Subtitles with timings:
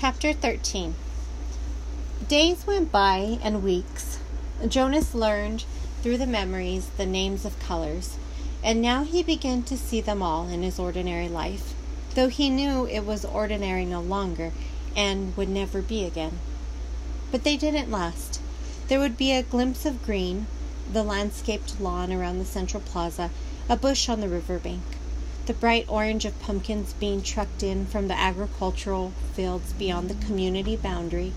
[0.00, 0.94] Chapter 13
[2.26, 4.18] Days went by and weeks.
[4.66, 5.66] Jonas learned
[6.02, 8.16] through the memories the names of colors,
[8.64, 11.74] and now he began to see them all in his ordinary life,
[12.14, 14.52] though he knew it was ordinary no longer
[14.96, 16.38] and would never be again.
[17.30, 18.40] But they didn't last.
[18.88, 20.46] There would be a glimpse of green,
[20.90, 23.28] the landscaped lawn around the central plaza,
[23.68, 24.80] a bush on the river bank
[25.50, 30.76] the bright orange of pumpkins being trucked in from the agricultural fields beyond the community
[30.76, 31.32] boundary,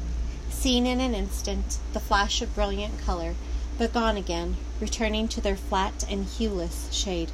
[0.52, 3.34] seen in an instant, the flash of brilliant color,
[3.76, 7.32] but gone again, returning to their flat and hueless shade.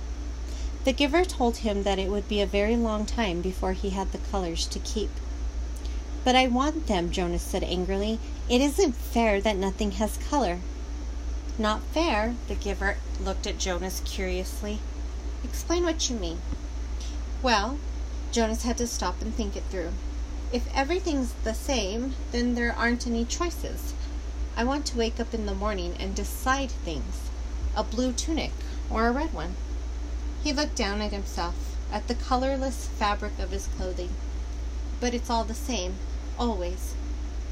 [0.85, 4.13] The giver told him that it would be a very long time before he had
[4.13, 5.09] the colors to keep.
[6.23, 8.19] But I want them, Jonas said angrily.
[8.47, 10.59] It isn't fair that nothing has color.
[11.57, 12.35] Not fair?
[12.47, 14.79] The giver looked at Jonas curiously.
[15.43, 16.39] Explain what you mean.
[17.41, 17.77] Well,
[18.33, 19.93] Jonas had to stop and think it through.
[20.51, 23.93] If everything's the same, then there aren't any choices.
[24.57, 27.29] I want to wake up in the morning and decide things
[27.77, 28.51] a blue tunic
[28.89, 29.55] or a red one.
[30.43, 34.09] He looked down at himself, at the colorless fabric of his clothing.
[34.99, 35.95] But it's all the same,
[36.37, 36.93] always.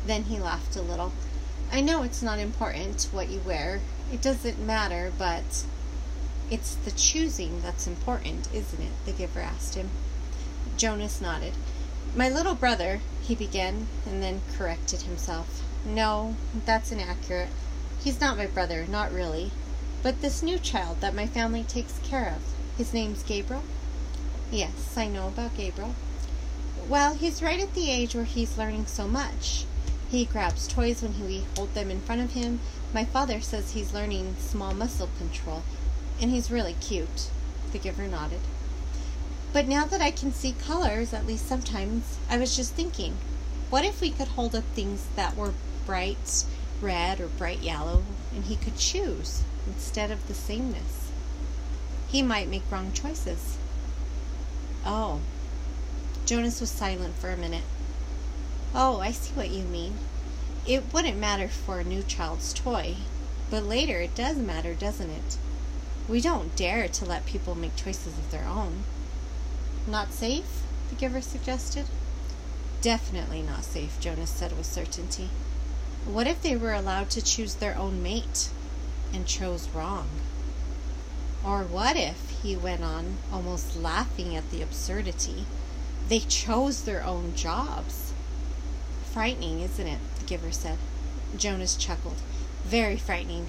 [0.05, 1.13] Then he laughed a little.
[1.71, 3.79] I know it's not important what you wear.
[4.11, 5.63] It doesn't matter, but
[6.49, 8.91] it's the choosing that's important, isn't it?
[9.05, 9.89] the giver asked him.
[10.77, 11.53] Jonas nodded.
[12.15, 15.61] My little brother, he began, and then corrected himself.
[15.85, 17.49] No, that's inaccurate.
[18.01, 19.51] He's not my brother, not really.
[20.01, 22.41] But this new child that my family takes care of,
[22.77, 23.63] his name's Gabriel?
[24.49, 25.95] Yes, I know about Gabriel.
[26.87, 29.65] Well, he's right at the age where he's learning so much.
[30.09, 32.61] He grabs toys when we hold them in front of him.
[32.93, 35.63] My father says he's learning small muscle control
[36.21, 37.29] and he's really cute.
[37.71, 38.41] The giver nodded.
[39.53, 43.17] But now that I can see colors, at least sometimes, I was just thinking,
[43.69, 45.53] what if we could hold up things that were
[45.85, 46.45] bright
[46.81, 51.11] red or bright yellow, and he could choose instead of the sameness?
[52.07, 53.57] He might make wrong choices.
[54.85, 55.19] Oh.
[56.25, 57.63] Jonas was silent for a minute.
[58.75, 59.95] Oh, I see what you mean.
[60.67, 62.95] It wouldn't matter for a new child's toy,
[63.49, 65.37] but later it does matter, doesn't it?
[66.07, 68.83] We don't dare to let people make choices of their own.
[69.85, 70.63] Not safe?
[70.89, 71.85] the giver suggested.
[72.81, 75.29] Definitely not safe, Jonas said with certainty.
[76.05, 78.49] What if they were allowed to choose their own mate
[79.13, 80.07] and chose wrong?
[81.43, 85.45] Or what if, he went on, almost laughing at the absurdity,
[86.07, 88.13] they chose their own jobs?
[89.11, 89.99] Frightening, isn't it?
[90.19, 90.77] the giver said.
[91.35, 92.21] Jonas chuckled.
[92.63, 93.47] Very frightening.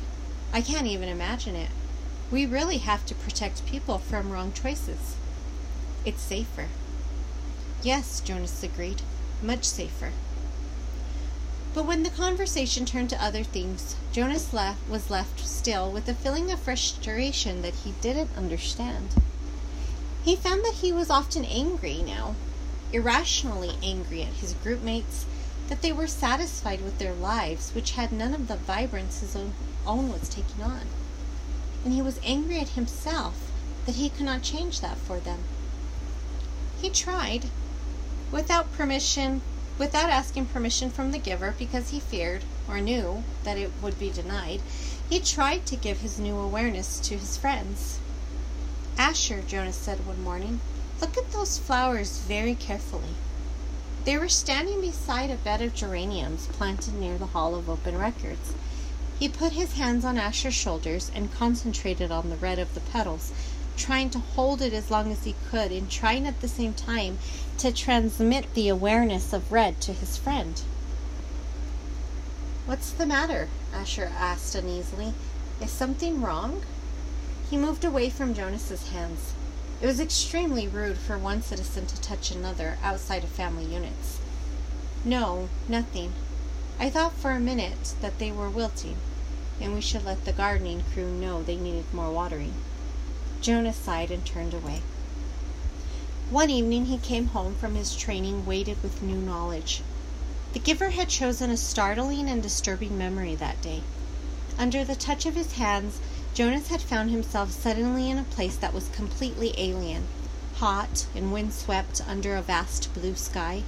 [0.52, 1.70] I can't even imagine it.
[2.30, 5.16] We really have to protect people from wrong choices.
[6.04, 6.66] It's safer.
[7.82, 9.00] Yes, Jonas agreed.
[9.42, 10.12] Much safer.
[11.72, 16.12] But when the conversation turned to other things, Jonas left, was left still with a
[16.12, 19.14] feeling of frustration that he didn't understand.
[20.22, 22.34] He found that he was often angry now,
[22.92, 25.24] irrationally angry at his group mates,
[25.68, 29.54] that they were satisfied with their lives, which had none of the vibrance his own,
[29.86, 30.82] own was taking on
[31.84, 33.50] and he was angry at himself
[33.86, 35.38] that he could not change that for them.
[36.80, 37.46] He tried,
[38.30, 39.40] without permission,
[39.78, 44.10] without asking permission from the giver because he feared or knew that it would be
[44.10, 44.60] denied,
[45.08, 47.98] he tried to give his new awareness to his friends.
[48.98, 50.60] Asher, Jonas said one morning,
[51.00, 53.14] look at those flowers very carefully.
[54.04, 58.52] They were standing beside a bed of geraniums planted near the Hall of Open Records.
[59.18, 63.32] He put his hands on Asher's shoulders and concentrated on the red of the petals,
[63.76, 67.18] trying to hold it as long as he could and trying at the same time
[67.58, 70.62] to transmit the awareness of red to his friend.
[72.64, 73.48] What's the matter?
[73.74, 75.14] Asher asked uneasily.
[75.60, 76.62] Is something wrong?
[77.50, 79.32] He moved away from Jonas's hands.
[79.82, 84.20] It was extremely rude for one citizen to touch another outside of family units.
[85.04, 86.12] No, nothing.
[86.78, 88.96] I thought for a minute that they were wilting
[89.60, 92.54] and we should let the gardening crew know they needed more watering.
[93.40, 94.82] Jonas sighed and turned away.
[96.30, 99.82] One evening he came home from his training weighted with new knowledge.
[100.52, 103.82] The giver had chosen a startling and disturbing memory that day.
[104.58, 106.00] Under the touch of his hands,
[106.34, 110.06] Jonas had found himself suddenly in a place that was completely alien,
[110.56, 113.62] hot and windswept under a vast blue sky.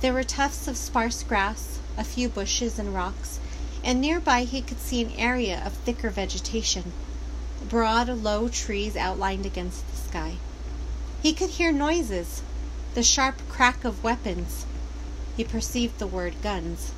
[0.00, 3.40] There were tufts of sparse grass, a few bushes and rocks,
[3.82, 6.92] and nearby he could see an area of thicker vegetation,
[7.68, 10.36] broad, low trees outlined against the sky.
[11.22, 12.42] He could hear noises,
[12.94, 14.66] the sharp crack of weapons,
[15.36, 16.92] he perceived the word guns,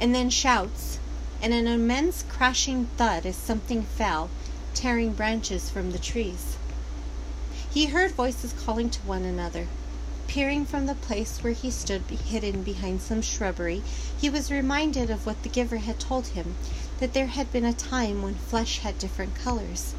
[0.00, 0.98] and then shouts,
[1.40, 4.28] and an immense crashing thud as something fell,
[4.74, 6.56] tearing branches from the trees.
[7.70, 9.68] He heard voices calling to one another.
[10.30, 13.82] Peering from the place where he stood hidden behind some shrubbery,
[14.16, 16.54] he was reminded of what the giver had told him
[17.00, 19.92] that there had been a time when flesh had different colors.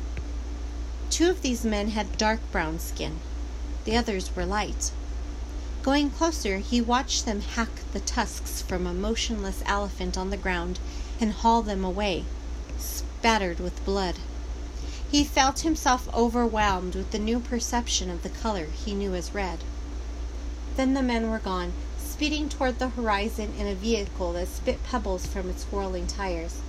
[1.10, 3.20] Two of these men had dark brown skin,
[3.84, 4.92] the others were light.
[5.84, 10.80] Going closer, he watched them hack the tusks from a motionless elephant on the ground
[11.20, 12.24] and haul them away,
[12.80, 14.16] spattered with blood.
[15.12, 19.60] He felt himself overwhelmed with the new perception of the color he knew as red.
[20.78, 25.26] Then the men were gone, speeding toward the horizon in a vehicle that spit pebbles
[25.26, 26.62] from its whirling tires.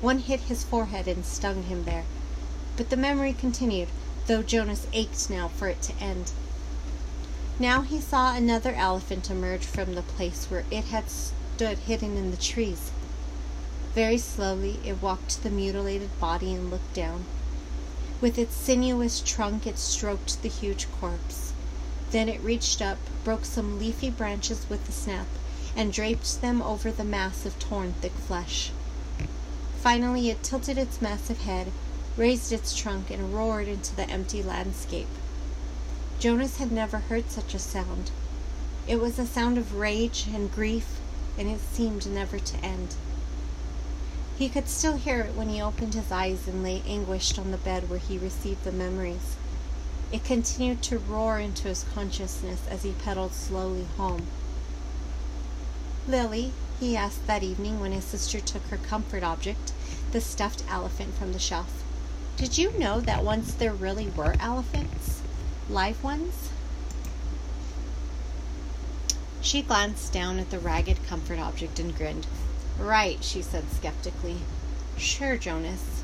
[0.00, 2.04] One hit his forehead and stung him there.
[2.76, 3.88] But the memory continued,
[4.26, 6.32] though Jonas ached now for it to end.
[7.58, 12.30] Now he saw another elephant emerge from the place where it had stood hidden in
[12.30, 12.90] the trees.
[13.94, 17.24] Very slowly it walked to the mutilated body and looked down.
[18.20, 21.54] With its sinuous trunk it stroked the huge corpse.
[22.10, 25.26] Then it reached up, broke some leafy branches with a snap,
[25.74, 28.70] and draped them over the mass of torn thick flesh.
[29.80, 31.72] Finally it tilted its massive head,
[32.16, 35.08] raised its trunk, and roared into the empty landscape.
[36.18, 38.10] Jonas had never heard such a sound.
[38.88, 41.00] It was a sound of rage and grief,
[41.36, 42.94] and it seemed never to end.
[44.38, 47.58] He could still hear it when he opened his eyes and lay anguished on the
[47.58, 49.36] bed where he received the memories.
[50.12, 54.26] It continued to roar into his consciousness as he pedaled slowly home.
[56.06, 59.72] Lily, he asked that evening when his sister took her comfort object,
[60.12, 61.82] the stuffed elephant from the shelf,
[62.36, 65.22] did you know that once there really were elephants?
[65.70, 66.50] live ones?
[69.40, 72.26] She glanced down at the ragged comfort object and grinned.
[72.78, 74.36] Right, she said skeptically.
[74.98, 75.95] Sure, Jonas.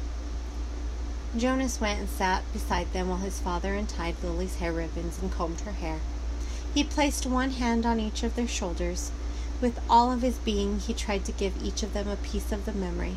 [1.35, 5.61] Jonas went and sat beside them while his father untied Lily's hair ribbons and combed
[5.63, 6.01] her hair.
[6.75, 9.11] He placed one hand on each of their shoulders.
[9.59, 12.67] With all of his being, he tried to give each of them a piece of
[12.67, 13.17] the memory.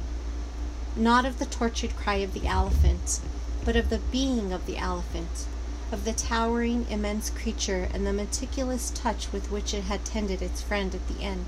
[0.95, 3.19] Not of the tortured cry of the elephant,
[3.65, 5.45] but of the being of the elephant,
[5.91, 10.61] of the towering, immense creature and the meticulous touch with which it had tended its
[10.61, 11.47] friend at the end.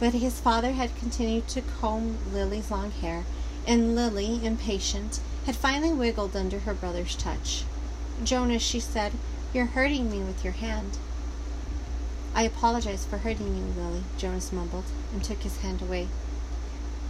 [0.00, 3.24] But his father had continued to comb Lily's long hair,
[3.66, 7.64] and Lily, impatient, had finally wiggled under her brother's touch.
[8.24, 9.12] Jonas, she said,
[9.54, 10.98] you're hurting me with your hand.
[12.34, 16.08] I apologize for hurting you, Lily, Jonas mumbled, and took his hand away.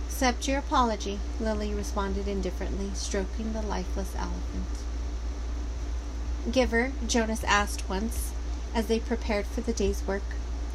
[0.07, 4.85] Accept your apology, Lily responded indifferently, stroking the lifeless elephant.
[6.53, 8.33] Giver, Jonas asked once,
[8.75, 10.23] as they prepared for the day's work.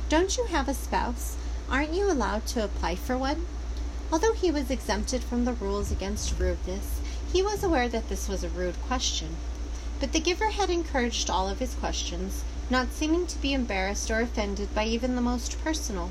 [0.10, 1.38] Don't you have a spouse?
[1.70, 3.46] Aren't you allowed to apply for one?
[4.12, 7.00] Although he was exempted from the rules against rudeness,
[7.34, 9.38] he was aware that this was a rude question.
[10.00, 14.20] But the giver had encouraged all of his questions, not seeming to be embarrassed or
[14.20, 16.10] offended by even the most personal.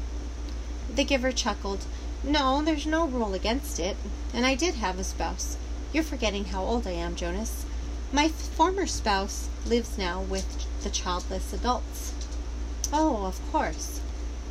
[0.94, 1.84] The giver chuckled.
[2.22, 3.96] No, there's no rule against it,
[4.32, 5.56] and I did have a spouse.
[5.92, 7.64] You're forgetting how old I am, Jonas.
[8.12, 12.12] My former spouse lives now with the childless adults.
[12.92, 14.00] Oh, of course.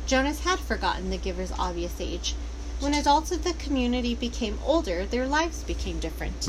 [0.06, 2.34] Jonas had forgotten the giver's obvious age.
[2.80, 6.48] When adults of the community became older, their lives became different.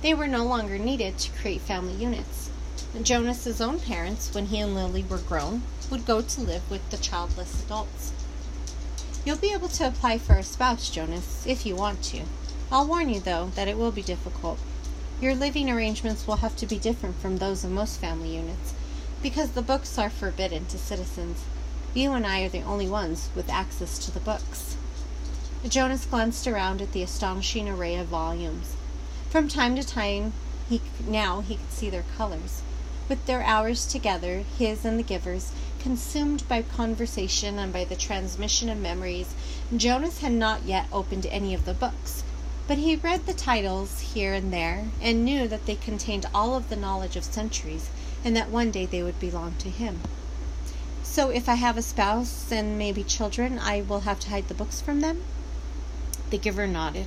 [0.00, 2.48] They were no longer needed to create family units.
[3.02, 6.96] Jonas's own parents, when he and Lily were grown, would go to live with the
[6.96, 8.12] childless adults.
[9.26, 12.22] You'll be able to apply for a spouse, Jonas, if you want to.
[12.72, 14.58] I'll warn you, though, that it will be difficult.
[15.20, 18.72] Your living arrangements will have to be different from those of most family units,
[19.22, 21.44] because the books are forbidden to citizens.
[21.92, 24.78] You and I are the only ones with access to the books.
[25.68, 28.76] Jonas glanced around at the astonishing array of volumes.
[29.30, 30.32] From time to time,
[30.68, 32.62] he now he could see their colors.
[33.08, 38.68] With their hours together, his and the giver's, consumed by conversation and by the transmission
[38.68, 39.34] of memories,
[39.76, 42.22] Jonas had not yet opened any of the books.
[42.68, 46.68] But he read the titles here and there, and knew that they contained all of
[46.68, 47.90] the knowledge of centuries,
[48.24, 50.00] and that one day they would belong to him.
[51.02, 54.54] So if I have a spouse and maybe children, I will have to hide the
[54.54, 55.22] books from them?
[56.30, 57.06] The giver nodded.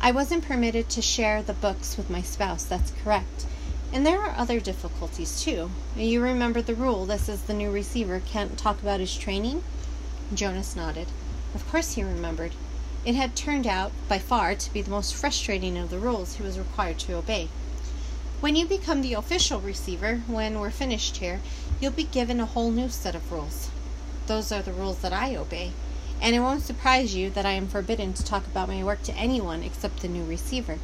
[0.00, 3.46] I wasn't permitted to share the books with my spouse, that's correct.
[3.92, 5.70] And there are other difficulties too.
[5.96, 9.64] You remember the rule that says the new receiver can't talk about his training?
[10.32, 11.08] Jonas nodded.
[11.54, 12.52] Of course he remembered.
[13.04, 16.42] It had turned out, by far, to be the most frustrating of the rules he
[16.42, 17.48] was required to obey.
[18.40, 21.40] When you become the official receiver, when we're finished here,
[21.80, 23.70] you'll be given a whole new set of rules.
[24.28, 25.72] Those are the rules that I obey.
[26.22, 29.14] And it won't surprise you that I am forbidden to talk about my work to
[29.14, 30.78] anyone except the new receiver.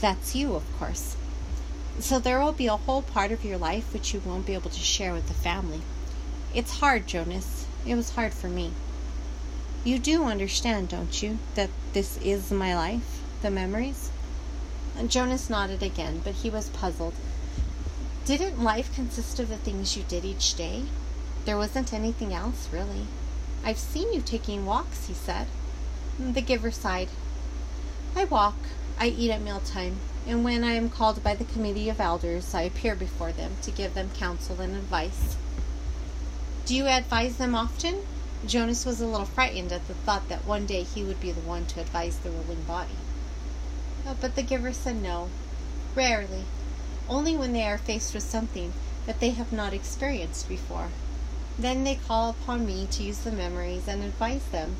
[0.00, 1.16] That's you, of course.
[1.98, 4.70] So there will be a whole part of your life which you won't be able
[4.70, 5.82] to share with the family.
[6.54, 7.66] It's hard, Jonas.
[7.86, 8.72] It was hard for me.
[9.84, 14.10] You do understand, don't you, that this is my life, the memories?
[14.96, 17.14] And Jonas nodded again, but he was puzzled.
[18.24, 20.84] Didn't life consist of the things you did each day?
[21.44, 23.06] There wasn't anything else, really.
[23.64, 25.46] I've seen you taking walks, he said.
[26.18, 27.08] The giver sighed.
[28.16, 28.56] I walk.
[28.98, 32.62] I eat at mealtime, and when I am called by the committee of elders, I
[32.62, 35.36] appear before them to give them counsel and advice.
[36.66, 38.06] Do you advise them often?
[38.46, 41.40] Jonas was a little frightened at the thought that one day he would be the
[41.40, 42.96] one to advise the ruling body.
[44.06, 45.28] Oh, but the giver said no.
[45.94, 46.44] Rarely.
[47.08, 48.72] Only when they are faced with something
[49.06, 50.88] that they have not experienced before.
[51.58, 54.76] Then they call upon me to use the memories and advise them.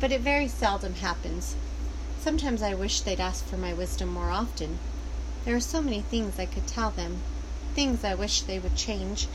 [0.00, 1.54] But it very seldom happens.
[2.20, 4.78] Sometimes I wish they'd ask for my wisdom more often.
[5.44, 7.20] There are so many things I could tell them,
[7.74, 9.28] things I wish they would change.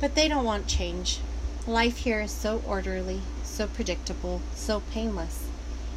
[0.00, 1.20] But they don't want change.
[1.66, 5.44] Life here is so orderly, so predictable, so painless.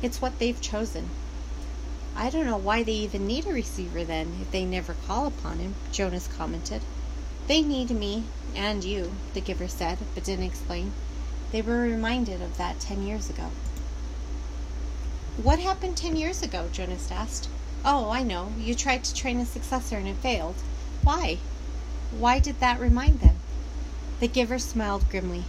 [0.02, 1.10] It's what they've chosen.
[2.16, 5.60] I don't know why they even need a receiver then, if they never call upon
[5.60, 6.82] him, Jonas commented.
[7.48, 8.26] They need me,
[8.56, 10.94] and you, the giver said, but didn't explain.
[11.52, 13.52] They were reminded of that ten years ago.
[15.42, 16.70] What happened ten years ago?
[16.72, 17.50] Jonas asked.
[17.86, 18.52] Oh, I know.
[18.58, 20.56] You tried to train a successor and it failed.
[21.04, 21.40] Why?
[22.18, 23.38] Why did that remind them?
[24.20, 25.44] The giver smiled grimly.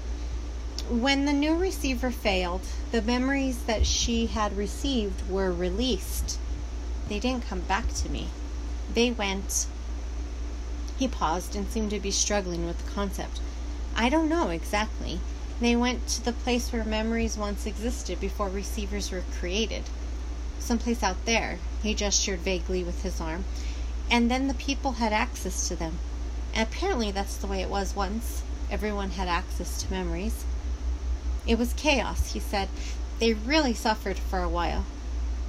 [0.89, 6.39] When the new receiver failed, the memories that she had received were released.
[7.09, 8.29] They didn't come back to me.
[8.93, 9.67] They went.
[10.97, 13.41] He paused and seemed to be struggling with the concept.
[13.97, 15.21] I don't know exactly.
[15.61, 19.85] They went to the place where memories once existed before receivers were created.
[20.59, 23.45] Someplace out there, he gestured vaguely with his arm,
[24.11, 25.99] and then the people had access to them.
[26.55, 28.43] And apparently that's the way it was once.
[28.71, 30.45] Everyone had access to memories.
[31.47, 32.69] It was chaos, he said.
[33.19, 34.87] They really suffered for a while.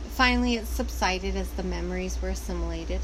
[0.09, 3.01] Finally, it subsided as the memories were assimilated,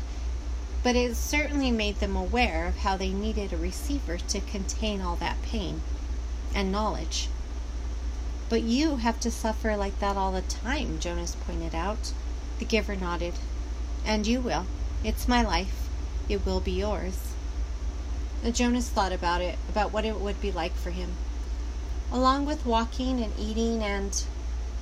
[0.83, 5.15] but it certainly made them aware of how they needed a receiver to contain all
[5.15, 5.81] that pain
[6.55, 7.29] and knowledge.
[8.49, 12.11] But you have to suffer like that all the time, Jonas pointed out.
[12.59, 13.35] The giver nodded.
[14.05, 14.65] And you will.
[15.03, 15.87] It's my life.
[16.27, 17.33] It will be yours.
[18.43, 21.13] Uh, Jonas thought about it, about what it would be like for him.
[22.11, 24.23] Along with walking and eating and.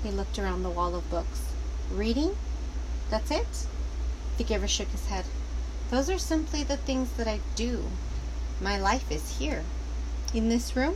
[0.02, 1.42] He looked around the wall of books.
[1.92, 2.38] Reading?
[3.10, 3.68] That's it?
[4.38, 5.26] The giver shook his head.
[5.92, 7.86] Those are simply the things that I do.
[8.62, 9.64] My life is here.
[10.34, 10.96] In this room?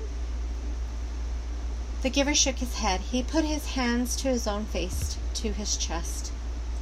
[2.04, 3.02] The giver shook his head.
[3.02, 6.32] He put his hands to his own face, to his chest.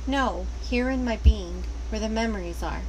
[0.06, 2.82] No, here in my being, where the memories are.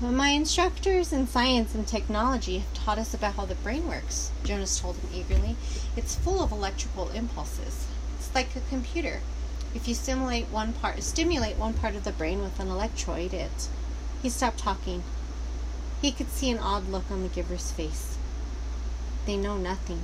[0.00, 4.78] My instructors in science and technology have taught us about how the brain works, Jonas
[4.78, 5.56] told him eagerly.
[5.96, 7.86] It's full of electrical impulses.
[8.18, 9.20] It's like a computer.
[9.74, 13.68] If you stimulate one part stimulate one part of the brain with an electrode, it
[14.22, 15.02] He stopped talking.
[16.02, 18.16] He could see an odd look on the giver's face.
[19.26, 20.02] They know nothing,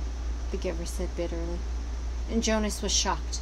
[0.51, 1.59] the giver said bitterly.
[2.31, 3.39] And Jonas was shocked.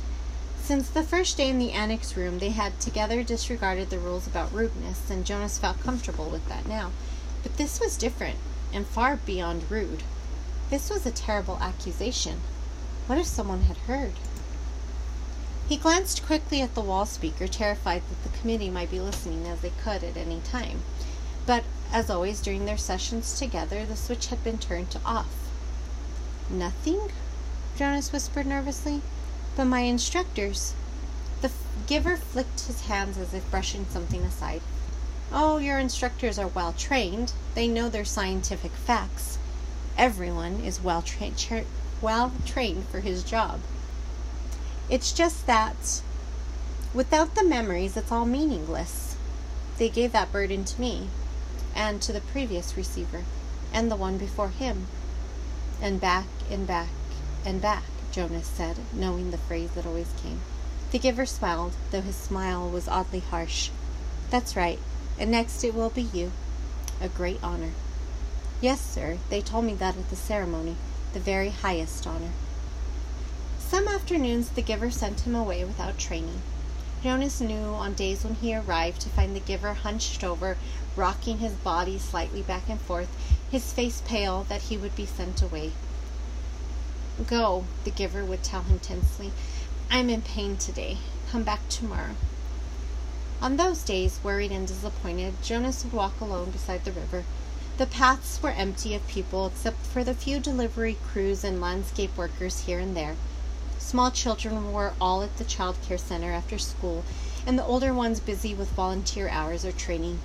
[0.61, 4.53] Since the first day in the annex room, they had together disregarded the rules about
[4.53, 6.91] rudeness, and Jonas felt comfortable with that now.
[7.43, 8.39] But this was different,
[8.71, 10.03] and far beyond rude.
[10.69, 12.41] This was a terrible accusation.
[13.07, 14.13] What if someone had heard?
[15.69, 19.61] He glanced quickly at the wall speaker, terrified that the committee might be listening as
[19.61, 20.83] they could at any time.
[21.45, 25.49] But, as always during their sessions together, the switch had been turned to off.
[26.49, 27.11] Nothing?
[27.77, 29.01] Jonas whispered nervously.
[29.55, 30.73] But my instructors.
[31.41, 31.51] The
[31.87, 34.61] giver flicked his hands as if brushing something aside.
[35.31, 37.33] Oh, your instructors are well trained.
[37.55, 39.37] They know their scientific facts.
[39.97, 41.65] Everyone is well, tra- tra-
[42.01, 43.59] well trained for his job.
[44.89, 46.01] It's just that
[46.93, 49.15] without the memories, it's all meaningless.
[49.77, 51.07] They gave that burden to me,
[51.73, 53.23] and to the previous receiver,
[53.73, 54.87] and the one before him,
[55.81, 56.89] and back and back
[57.45, 57.83] and back.
[58.11, 60.41] Jonas said, knowing the phrase that always came.
[60.91, 63.71] The giver smiled, though his smile was oddly harsh.
[64.29, 64.77] That's right,
[65.17, 66.31] and next it will be you.
[67.01, 67.71] A great honor.
[68.61, 70.75] Yes, sir, they told me that at the ceremony,
[71.13, 72.33] the very highest honor.
[73.73, 76.43] Some afternoons the giver sent him away without training.
[77.01, 80.57] Jonas knew on days when he arrived to find the giver hunched over,
[80.95, 83.09] rocking his body slightly back and forth,
[83.49, 85.71] his face pale, that he would be sent away.
[87.25, 89.31] Go, the giver would tell him tensely.
[89.89, 90.99] I'm in pain today.
[91.31, 92.13] Come back tomorrow.
[93.41, 97.23] On those days, worried and disappointed, Jonas would walk alone beside the river.
[97.79, 102.65] The paths were empty of people except for the few delivery crews and landscape workers
[102.65, 103.15] here and there.
[103.85, 107.03] Small children were all at the child care center after school,
[107.45, 110.19] and the older ones busy with volunteer hours or training.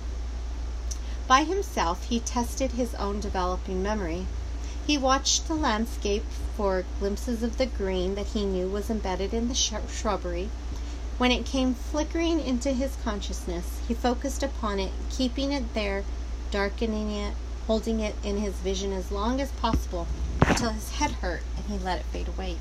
[1.27, 4.27] By himself, he tested his own developing memory.
[4.87, 6.23] He watched the landscape
[6.55, 10.49] for glimpses of the green that he knew was embedded in the shrubbery.
[11.17, 16.05] When it came flickering into his consciousness, he focused upon it, keeping it there,
[16.49, 17.35] darkening it,
[17.67, 20.07] holding it in his vision as long as possible
[20.47, 22.57] until his head hurt and he let it fade away.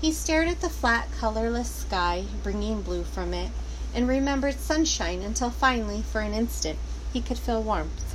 [0.00, 3.50] He stared at the flat, colorless sky, bringing blue from it,
[3.94, 6.78] and remembered sunshine until finally, for an instant,
[7.12, 8.14] he could feel warmth.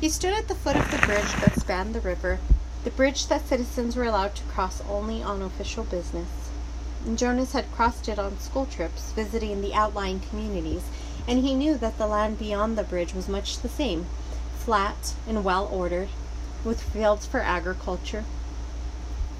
[0.00, 2.38] He stood at the foot of the bridge that spanned the river,
[2.84, 6.28] the bridge that citizens were allowed to cross only on official business.
[7.14, 10.84] Jonas had crossed it on school trips, visiting the outlying communities,
[11.26, 14.06] and he knew that the land beyond the bridge was much the same,
[14.56, 16.08] flat and well ordered,
[16.64, 18.24] with fields for agriculture.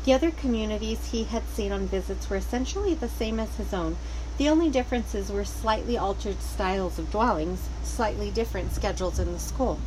[0.05, 3.99] The other communities he had seen on visits were essentially the same as his own,
[4.39, 9.79] the only differences were slightly altered styles of dwellings, slightly different schedules in the school.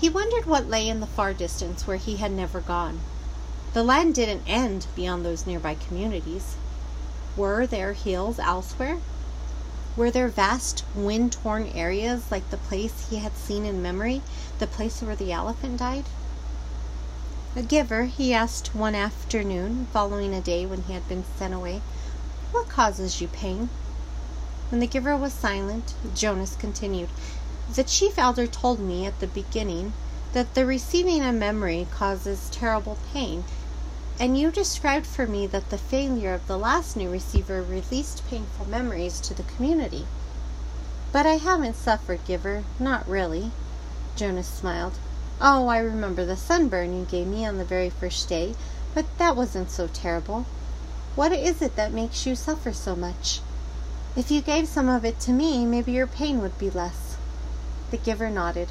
[0.00, 2.98] He wondered what lay in the far distance where he had never gone.
[3.72, 6.56] The land didn't end beyond those nearby communities.
[7.36, 8.98] Were there hills elsewhere?
[9.96, 14.22] Were there vast, wind torn areas like the place he had seen in memory,
[14.58, 16.06] the place where the elephant died?
[17.56, 21.82] A giver, he asked one afternoon, following a day when he had been sent away,
[22.52, 23.70] what causes you pain?
[24.68, 27.08] When the giver was silent, Jonas continued,
[27.74, 29.94] The chief elder told me at the beginning
[30.32, 33.42] that the receiving a memory causes terrible pain,
[34.20, 38.66] and you described for me that the failure of the last new receiver released painful
[38.68, 40.06] memories to the community.
[41.10, 43.50] But I haven't suffered, Giver, not really.
[44.14, 44.98] Jonas smiled.
[45.42, 48.54] Oh, I remember the sunburn you gave me on the very first day,
[48.92, 50.44] but that wasn't so terrible.
[51.16, 53.40] What is it that makes you suffer so much?
[54.14, 57.16] If you gave some of it to me, maybe your pain would be less.
[57.90, 58.68] The giver nodded.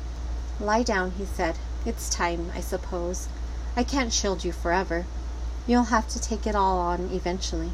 [0.59, 1.55] Lie down, he said.
[1.87, 3.29] It's time, I suppose.
[3.75, 5.07] I can't shield you forever.
[5.65, 7.71] You'll have to take it all on eventually.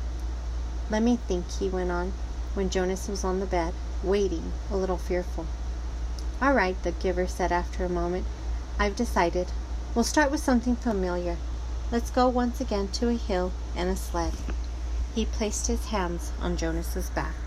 [0.90, 2.14] Let me think, he went on,
[2.54, 5.48] when Jonas was on the bed, waiting, a little fearful.
[6.42, 8.26] All right, the giver said after a moment.
[8.78, 9.52] I've decided.
[9.94, 11.38] We'll start with something familiar.
[11.92, 14.34] Let's go once again to a hill and a sled.
[15.14, 17.45] He placed his hands on Jonas's back.